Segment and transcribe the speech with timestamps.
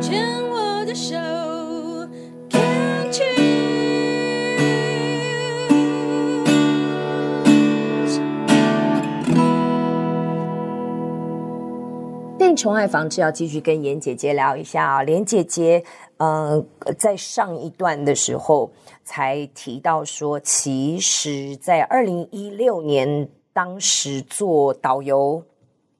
[0.00, 1.14] 牵我的手
[2.48, 3.40] ，Can't you？
[12.38, 15.84] 病虫害防治要继续跟颜姐姐聊一下啊，连姐姐，
[16.16, 16.64] 呃，
[16.98, 18.72] 在上一段的时候
[19.04, 25.44] 才提到说，其实，在二零一六年当时做导游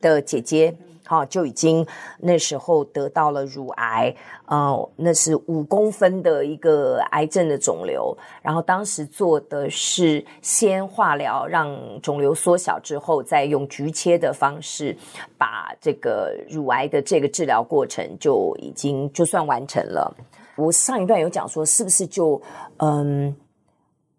[0.00, 0.74] 的姐姐。
[1.06, 1.84] 好，就已经
[2.20, 4.14] 那时候得到了乳癌，
[4.46, 8.16] 哦，那是五公分的一个癌症的肿瘤。
[8.40, 14.96] 然后当时做的是先化疗，让肿瘤缩小之后，再用局切的方式
[15.36, 20.16] 把这个乳癌的这个治疗过程就已经就算完成了。
[20.54, 22.40] 我上一段有讲说，是不是就
[22.76, 23.34] 嗯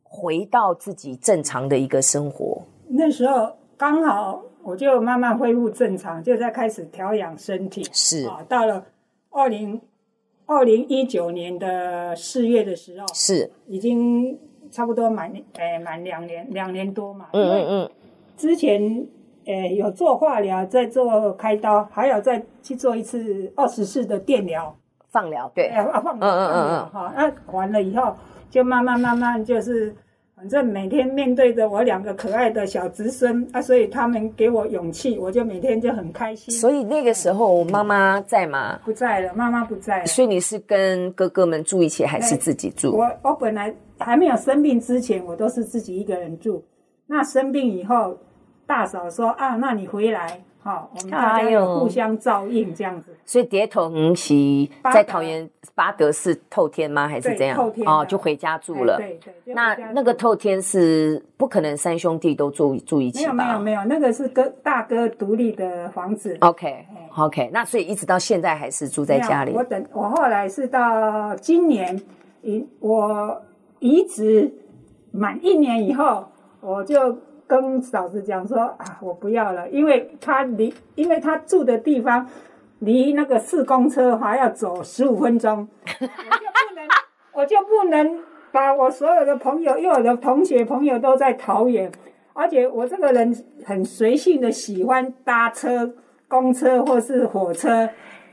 [0.04, 2.62] 回到自己正常的一个生活？
[2.90, 4.44] 那时候刚好。
[4.64, 7.84] 我就慢慢恢复正常，就在开始调养身体。
[7.92, 8.86] 是啊，到了
[9.30, 9.82] 二零
[10.46, 14.38] 二零一九年的四月的时候，是已经
[14.72, 17.28] 差不多满诶满两年两年多嘛。
[17.34, 17.92] 嗯嗯嗯。
[18.38, 19.08] 之前
[19.46, 24.76] 诶有做化疗，再做开刀，还有再去做一次二十四的电疗
[25.10, 26.90] 放疗，对啊放疗，嗯嗯嗯嗯。
[26.90, 28.16] 好，那完了以后，
[28.50, 29.96] 就慢慢慢慢就是。
[30.42, 36.52] 反正每天面对着我两个可爱的小侄孙啊，所以他们给我勇气，我就每天就很开心。
[36.52, 38.80] 所以那个时候妈妈在吗？
[38.84, 40.08] 不在了，妈妈不在了。
[40.08, 42.92] 所以你是跟哥哥们住一起，还是自己住？
[42.92, 46.66] 我我本来还没有生病之前，我都是自己一个人住。
[47.06, 48.18] 那生病以后，
[48.72, 50.42] 大嫂说啊，那你回来。
[50.64, 53.14] 好，我们大家有互相照应这样子。
[53.26, 54.34] 所以蝶童是
[54.94, 57.06] 在桃园八德是透天吗？
[57.06, 57.58] 还是怎样？
[57.58, 58.96] 透天哦，就回家住了。
[58.96, 59.54] 对对。
[59.54, 63.34] 那那个透天是不可能三兄弟都住住一起吧？
[63.34, 66.38] 没有没有没有，那个是哥大哥独立的房子。
[66.40, 66.86] OK
[67.18, 69.52] OK，那所以一直到现在还是住在家里。
[69.52, 72.00] 我等我后来是到今年
[72.44, 73.42] 移我
[73.80, 74.54] 移植
[75.12, 76.28] 满一年以后，
[76.62, 77.18] 我就。
[77.52, 82.26] 跟嫂子讲说啊，我不要了，因为他离，因为他住的地方
[82.80, 85.68] 离那个四公车还要走十五分钟，
[86.00, 86.88] 我就不能，
[87.34, 88.24] 我就不能
[88.54, 91.92] 把我所有的朋友，因为我的同学朋友都在桃园，
[92.32, 93.36] 而且我这个人
[93.66, 95.94] 很随性的喜欢搭车、
[96.30, 97.90] 公车或是火车，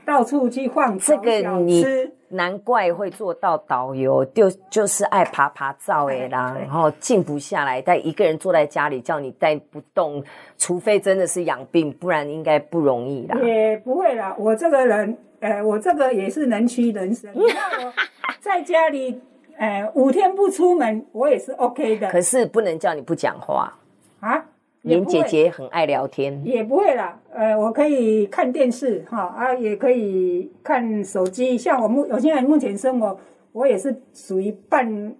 [0.09, 0.97] 到处去晃。
[0.97, 1.85] 这个你
[2.29, 10.23] 难怪会做到导游，就就是爱爬爬照哎啦，然后静不下来，但一个人坐在家里叫你待不动，
[10.57, 13.37] 除非真的是养病，不然应该不容易啦。
[13.43, 17.31] 也不会啦，我这个人，呃，我这个也是能屈能伸。
[17.37, 17.93] 你看我
[18.39, 19.21] 在家里，
[19.57, 22.09] 呃，五天不出门，我也是 OK 的。
[22.09, 23.73] 可是不能叫你不讲话
[24.21, 24.43] 啊。
[24.83, 27.19] 颜姐姐很爱聊天，也不会啦。
[27.31, 31.57] 呃，我可以看电视哈啊，也可以看手机。
[31.57, 33.19] 像我目我现在目前生活，
[33.51, 35.13] 我也是属于半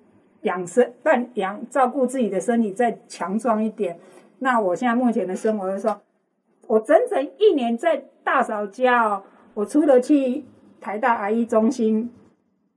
[0.43, 3.99] 养生、半养照顾自己的身体再强壮一点。
[4.39, 5.99] 那我现在目前的生活就是说，
[6.67, 10.45] 我整整一年在大嫂家哦，我除了去
[10.79, 12.09] 台大癌医中心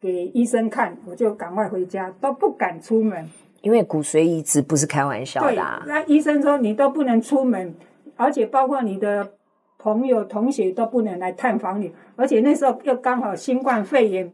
[0.03, 3.31] 给医生看，我就赶快回家，都不敢出门。
[3.61, 5.81] 因为骨髓移植不是开玩笑的啊。
[5.85, 7.73] 对，那医生说你都不能出门，
[8.17, 9.35] 而且包括你的
[9.79, 14.33] 朋友、同学都不能来探访你，而且那时候又刚好新冠肺炎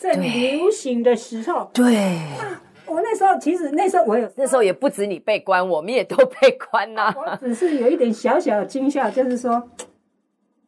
[0.00, 1.70] 正流行的时候。
[1.74, 1.94] 对。
[1.94, 7.14] 啊，我那时候其实那时候我有，那时候也不止你被关，我们也都被关呐。
[7.14, 9.62] 我只是有一点小小的惊吓，就是说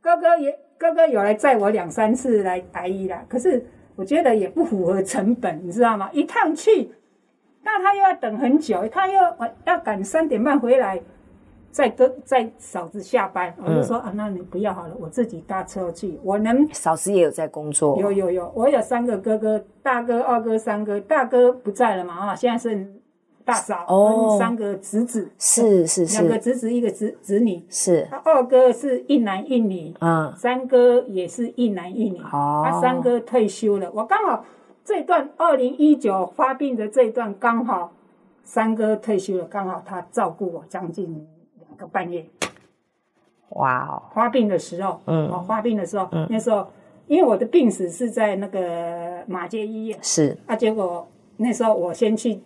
[0.03, 3.65] 哥哥也哥哥有来载我两三次来台医啦，可是
[3.97, 6.11] 我觉得也不符合成本，你知道吗？
[6.13, 6.91] 一趟去。
[7.63, 9.15] 那他又要等很久，他又
[9.65, 11.01] 要赶三点半回来，
[11.71, 16.69] 再跟再嫂子下班，我就说、嗯、啊，那你不要好了，我自己搭车去，我能。
[16.73, 17.99] 嫂子也有在工作。
[17.99, 22.87] 有有有，我有三个哥哥，大哥、二哥、三哥，大哥不在了嘛啊，现在剩
[23.45, 28.07] 大嫂跟三个侄子，是是是，两个侄子一个侄侄女，是。
[28.11, 34.45] 他二哥是一男一女，嗯，三哥也是一男一女，哦，他三哥退休了，我刚好。
[34.87, 37.95] 这段二零一九发病的这一段刚好
[38.43, 41.27] 三哥退休了，刚好他照顾我将近
[41.59, 42.23] 两个半月。
[43.49, 44.03] 哇哦！
[44.15, 46.67] 发病的时候，嗯，哦，发病的时候，嗯，那时候
[47.07, 50.37] 因为我的病史是在那个马街医院，是。
[50.47, 51.09] 啊，结果
[51.39, 52.43] 那时候我先去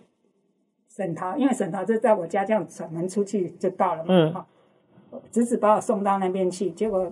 [0.99, 4.45] 省桃，因为沈桃就在我家这样转门出去就到了嘛，嗯，哈，
[5.31, 7.11] 侄子把我送到那边去，结果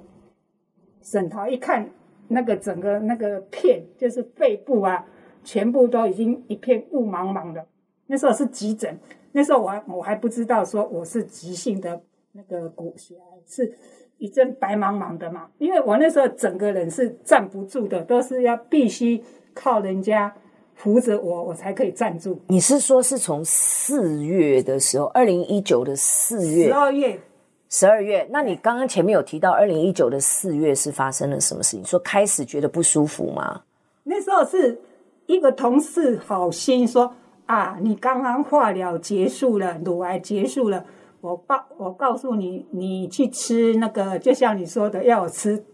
[1.01, 1.89] 沈桃一看
[2.27, 5.05] 那个整个那个片就是肺部啊。
[5.43, 7.65] 全部都已经一片雾茫茫的。
[8.07, 8.99] 那时候是急诊，
[9.31, 12.01] 那时候我还我还不知道说我是急性的
[12.33, 13.73] 那个骨血癌，是
[14.17, 15.49] 一阵白茫茫的嘛。
[15.57, 19.23] 因为我那时候整个人是站不住的，都是要必须
[19.53, 20.35] 靠人家
[20.77, 22.39] 扶着我，我才可以站住。
[22.47, 27.19] 你是说是从四月的时候，二零一九的四月，十二月，
[27.67, 28.27] 十二月？
[28.31, 31.83] 那你刚刚前面有提到二零一九的四月是发生了什么事情？
[31.83, 33.63] 说开始觉得不舒服吗？
[34.03, 34.79] 那时候是
[35.25, 37.11] 一个同事好心说
[37.47, 40.85] 啊，你刚刚化疗结束了，乳癌结束了。
[41.21, 45.65] 我告我告诉你，你去吃那个，就像你说的，要我吃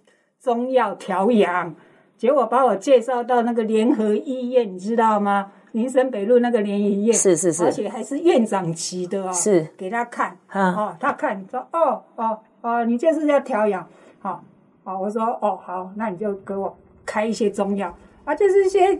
[0.42, 1.76] 中药调养。
[2.24, 5.52] 结果把我介绍到那个联合医院，你知道吗？
[5.74, 9.34] 民生北路那个联合医院，是是是，而且还是院长级的哦。
[9.34, 13.86] 是，给他看，嗯、哦，他看说，哦哦哦，你就是要调养，
[14.22, 14.40] 好、哦，
[14.86, 16.74] 好，我说，哦好，那你就给我
[17.06, 17.94] 开一些中药
[18.24, 18.98] 啊，就是一些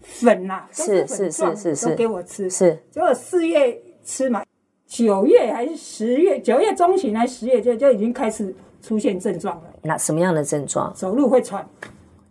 [0.00, 2.82] 粉呐、啊，是是是是是，都给我吃，是。
[2.90, 4.42] 结果四月吃嘛。
[4.86, 6.40] 九月还是十月？
[6.40, 9.64] 九月中旬还是十月就就已经开始出现症状了。
[9.82, 10.90] 那什么样的症状？
[10.94, 11.62] 走路会喘，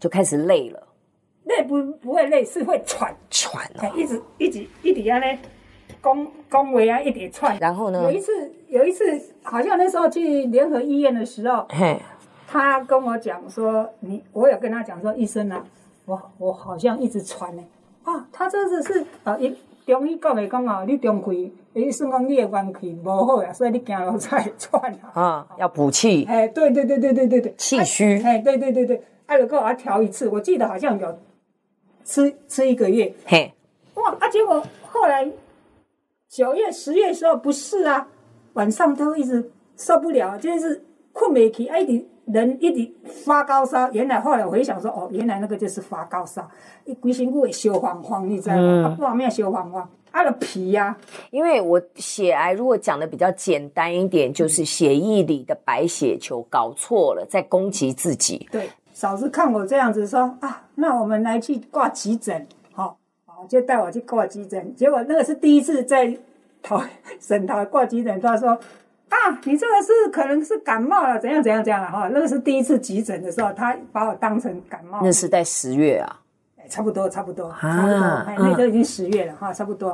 [0.03, 0.85] 就开始累了。
[1.45, 5.39] 累不不会累，是会喘喘哦，一直一直一直安尼，
[6.01, 7.57] 恭恭维啊，一直喘。
[7.57, 8.03] 然后呢？
[8.03, 11.97] 有一次有一次，好像那时候去联合医院的时候，嘿，
[12.45, 15.65] 他跟我讲说，你我有跟他讲说，医生啊，
[16.03, 17.63] 我我好像一直喘呢。
[18.03, 19.55] 啊，他这次是啊一。
[19.85, 25.21] 中医讲的讲哦，你中气，医生讲你的元气无好呀，所以你走路才会喘啊。
[25.21, 26.23] 啊，要补气。
[26.23, 28.21] 哎，对对对对对对对，气虚。
[28.23, 29.01] 哎，对对对对，
[29.33, 31.19] 哎，如果我要调一次，我记得好像有
[32.05, 33.11] 吃吃一个月。
[33.25, 33.51] 嘿，
[33.95, 34.29] 哇啊！
[34.29, 35.27] 结果后来
[36.29, 38.07] 九月、十月的时候不是啊，
[38.53, 42.93] 晚上都一直受不了，就是困不起，一直人一直
[43.25, 43.91] 发高烧。
[43.91, 46.47] 原来后来我回想说，哦，原来那个就是发高烧。
[46.85, 48.61] 一规身骨会烧黄黄，你知道吗？
[48.61, 50.97] 嗯、啊，不好命烧黄黄，啊，的皮呀、啊。
[51.31, 58.47] 因为我血癌如果讲的比较简单一点，就是血液里的白血球搞错了，在攻击自己。
[58.51, 64.73] 对，嫂子看我这样子说啊，那我们来去挂急诊，好，好，就带我去挂急诊。
[64.75, 66.17] 结果那个是第一次在
[66.61, 66.81] 桃
[67.19, 68.51] 省桃挂急诊，他说
[69.09, 72.07] 啊，你这个是可能是感冒了，怎样怎样怎样了哈。
[72.13, 75.01] 那个是第一次急诊的时候，他把我当成感冒。
[75.03, 76.19] 那是在十月啊。
[76.69, 79.89] 差不多，差不多，啊、差不多，哎，那都已经十月了哈，差不多。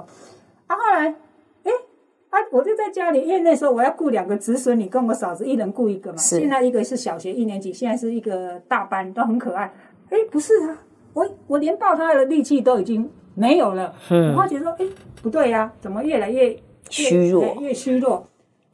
[0.68, 1.16] 啊，后来，哎，
[2.30, 6.18] 啊，我就在家里，因为那时候我要顾两个侄孙女，跟我嫂子一人顾一个嘛。
[6.18, 9.74] 现在一个是小学一年级，现在是一个大班，都很可爱。
[10.10, 10.78] 哎，不是啊，
[11.14, 13.96] 我我连抱他的力气都已经没有了。
[14.10, 14.32] 嗯。
[14.32, 14.86] 我发觉说，哎，
[15.22, 16.60] 不对呀、啊，怎么越来越，越
[16.90, 18.26] 虚弱，越虚弱。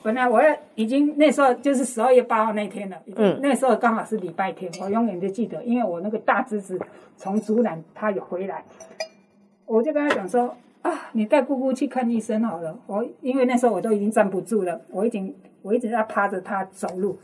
[0.04, 6.80] 本来我要已经那时候就是十二月八号那天了，嗯，那时候刚好是礼拜天，我永远都记得，因为我那个大侄子
[7.18, 8.63] 从竹南他有回来，
[9.66, 10.56] 我就跟他讲说
[10.86, 12.78] 啊，你带姑姑去看医生好了。
[12.86, 17.18] 我因为那时候我都已经站不住了，我已经我一直在趴着他走路。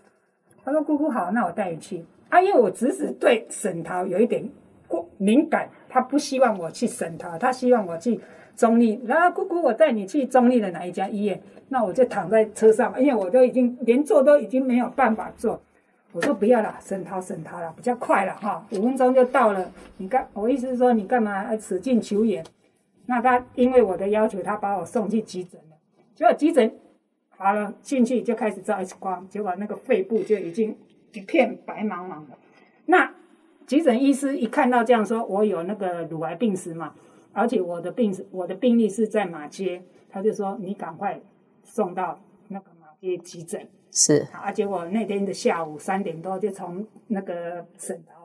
[0.65, 4.49] 他说姑姑好，那我带你去啊，因为我侄子对沈桃有一点
[4.87, 8.19] 过敏感，他不希望我去沈桃，他希望我去
[8.55, 8.99] 中立。
[9.05, 11.39] 然后姑姑我带你去中立的哪一家医院？
[11.69, 15.61] 那我就躺在车上，因为我都已经连坐都已经没有办法坐。
[16.13, 19.71] 我说不要了，沈涛，沈涛了，比较快了哈，五分钟就到了。
[19.97, 22.43] 你干，我意思是说你干嘛要使劲求援？
[23.11, 25.75] 那他因为我的要求，他把我送去急诊了。
[26.15, 26.79] 结果急诊
[27.29, 30.77] 好了，进去就开始照 X 光，结果那个肺部就已经
[31.11, 32.37] 一片白茫茫的。
[32.85, 33.13] 那
[33.67, 36.95] 急诊医师一看到这样说，我有那个乳癌病史嘛，
[37.33, 41.21] 而且我的病史我的病历是在马街，他就说你赶快。
[41.63, 48.20] 送到那个马街急诊是啊，结果那天的下午三点多就从那个省桃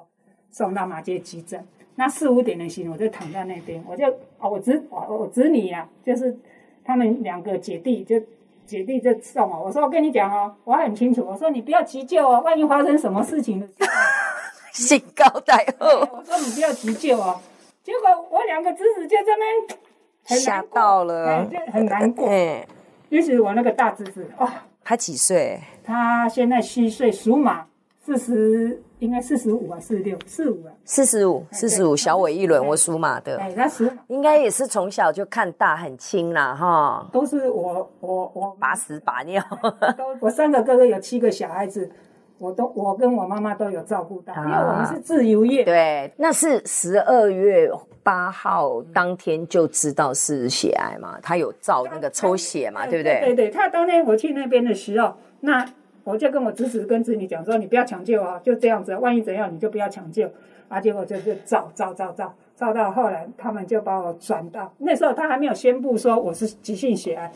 [0.57, 1.63] 送到马街急诊。
[1.97, 4.07] 那四五点的时候，我就躺在那边，我就
[4.39, 6.35] 哦，我侄我我侄女呀，就是
[6.83, 8.19] 他们两个姐弟，就
[8.65, 9.65] 姐弟就送我。
[9.65, 13.87] 我说我跟你讲哦，我很清楚，我说你不要急救哦，万一发生什么事情的时候，
[14.73, 15.75] 兴高采烈。
[15.79, 17.39] 我说你不要急救哦。
[17.83, 19.79] 结果我两个侄子就这边
[20.41, 22.27] 吓到了，就很难过。
[23.11, 25.61] 于是我那个大侄子哇，他几岁？
[25.85, 27.67] 他现在虚岁，属马，
[28.05, 33.37] 四十，应该四十五啊，四十六，四五啊，四十五，四十五，小我一轮，我属马的。
[33.39, 37.09] 哎，那属，应该也是从小就看大很轻啦，哈。
[37.13, 39.43] 都是我，我，我把屎把尿。
[39.97, 41.91] 都，我三个哥哥有七个小孩子。
[42.39, 45.65] 我都我跟我妈妈都有照顾到，因为我们是自由业。
[45.65, 47.71] 对，那是十二月
[48.03, 51.19] 八号当天就知道是血癌嘛？
[51.23, 52.87] 他有照那个抽血嘛？
[52.87, 53.21] 对不对？
[53.21, 55.65] 对对，他当天我去那边的时候，那
[56.07, 60.31] 我就跟我侄子跟侄女讲说，你不要抢救啊，就这样子，万一怎样你就不要抢救。
[60.69, 67.33] 啊，结果就就照照照照照到后来，他们就把我转到那时候他还没有宣布说我是急性血癌。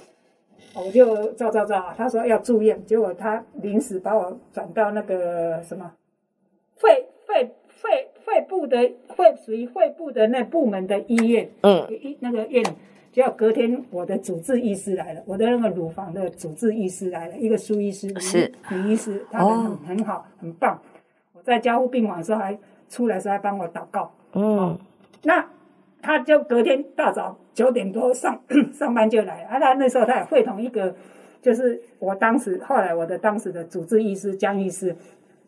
[0.72, 5.92] 我就照照照，他说要住院，结果他临时把我转到那个什么
[6.76, 8.78] 肺肺肺肺部的
[9.16, 12.64] 肺属于肺部的那部门的医院，嗯，医那个院，
[13.12, 18.52] 结果隔天我的主治医师来了，我的那个乳房的主治医师来了，一个苏医师，是。
[18.70, 20.80] 女医师，她人很很好，很棒。
[21.32, 24.78] 我在加护病房的时候还出来时候还帮我祷告，嗯，
[25.22, 25.46] 那。
[26.02, 28.40] 他就隔天大早九点多上
[28.72, 30.94] 上班就来啊，他那时候他也会同一个，
[31.42, 34.96] 就是我当时后来我的当时的主治医师江医师，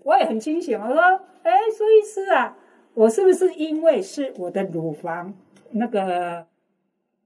[0.03, 1.01] 我也很清醒，我说，
[1.43, 2.55] 哎，苏医师啊，
[2.93, 5.33] 我是不是因为是我的乳房
[5.71, 6.45] 那个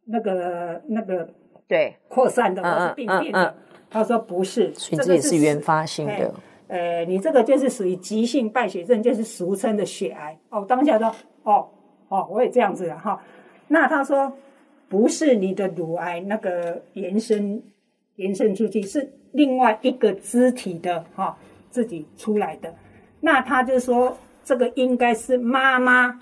[0.06, 1.28] 那个那个
[1.68, 3.54] 对扩散的或是病变的？
[3.90, 6.34] 他说不是，这也是原发性的。
[6.68, 10.36] 呃，你这个就是属于急性败血症，就是俗称的血癌。
[10.48, 11.68] 哦，当下说哦。
[12.08, 13.20] 哦，我也这样子了哈。
[13.66, 14.32] 那他说
[14.88, 17.60] 不是你的乳癌那个延伸
[18.14, 21.36] 延伸出去，是另外一个肢体的哈
[21.68, 22.72] 自己出来的。
[23.18, 26.20] 那他就说这个应该是妈妈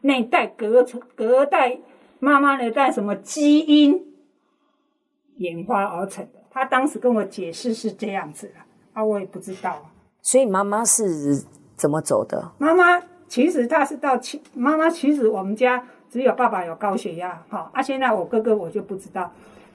[0.00, 0.82] 那代隔
[1.14, 1.76] 隔代
[2.24, 2.70] 妈妈呢？
[2.70, 4.00] 在什么基因
[5.38, 6.38] 演化而成的。
[6.52, 8.54] 他当时跟我解释是这样子的，
[8.92, 9.90] 啊，我也不知道。
[10.20, 11.42] 所以妈妈是
[11.74, 12.52] 怎么走的？
[12.58, 13.02] 妈妈。
[13.26, 19.32] 其实她是到七妈妈，其实我们家只有爸爸有高血压，哈啊，现在我哥哥我就不知道。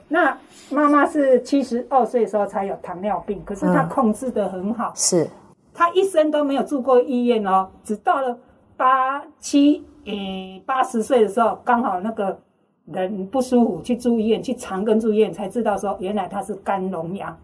[0.10, 0.38] 那
[0.70, 5.28] 妈妈是七十二岁的时候才有糖尿病，可是她控制的很好，是
[5.74, 8.38] 她一生都没有住过医院哦，只到了
[8.78, 12.40] 八七诶八十岁的时候，刚好那个
[12.86, 17.38] 人不舒服去住医院，去长庚住院才知道说原来他是肝脓疡，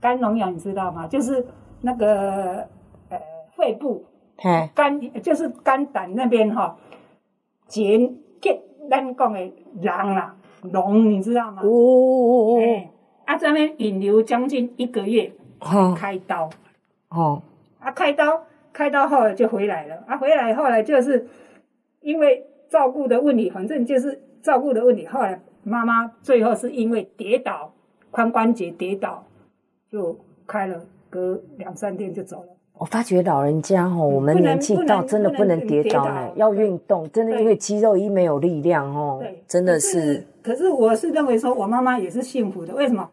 [0.00, 1.06] 肝脓疡你知道吗？
[1.06, 1.46] 就是
[1.82, 2.66] 那个
[3.10, 3.20] 呃
[3.56, 4.04] 肺部。
[4.74, 6.74] 肝就是肝胆那边哈，
[7.66, 7.98] 结
[8.40, 8.58] 结
[8.88, 11.60] 咱讲的囊啦，脓你知道吗？
[11.62, 12.60] 哦哦哦，
[13.26, 15.30] 啊，这边引流将近一个月，
[15.94, 16.48] 开刀，
[17.10, 17.42] 哦，
[17.80, 21.26] 啊，开刀，开刀后来就回来了，啊，回来后来就是
[22.00, 27.72] 因为照顾的问题，反正就是照顾的问题，后来妈妈最后是因为跌倒，
[28.12, 29.24] 髋关节跌倒，
[29.90, 32.48] 就开了，隔两三天就走了。
[32.78, 40.26] 我发觉老人家哦，我们年纪到真的不能跌倒呢，要运动，真的因为肌肉一没有力量哦，真的是。
[40.42, 43.10] 可是我是认为说，我妈妈也是幸福的，为什么？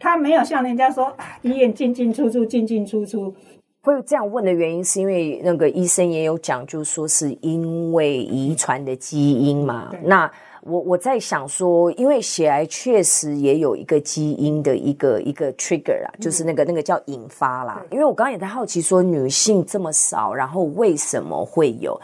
[0.00, 3.32] 她没有像人家说啊，医院进进出出，进进出出。
[3.80, 10.30] 会这样问的原因，是因为那个医生也有讲，就是说是因为遗传的基因嘛，那。
[10.62, 17.82] 我我在想说，因为血癌确实也有一个基因的一个一个 trigger 啊，就是那个那个叫引发啦。
[17.90, 21.98] 因为我刚刚也在好奇说，女性这么少，然后为什么会有？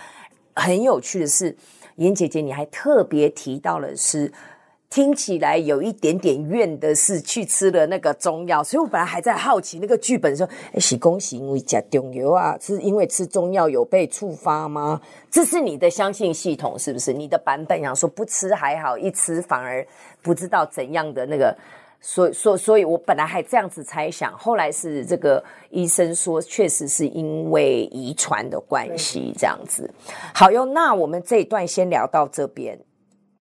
[0.54, 1.54] 很有趣的是，
[1.96, 4.32] 妍姐姐你还特别提到了是。
[4.90, 15.00] 听起来有一点点怨的是去吃了那个中药，所以我本来还在好奇那个剧本说，哎，喜恭喜因为吃中药啊，是因为吃中药有被触发吗？
[15.30, 17.12] 这是你的相信系统是不是？
[17.12, 19.84] 你的版本想说不吃还好，一吃反而
[20.22, 21.56] 不知道怎样的那个，
[22.00, 29.90] 所以所所以，我本来还这样子猜想，后来是这个医生说，确实是因为遗传的关系这样子。
[30.32, 32.78] 好哟，那我们这一段先聊到这边。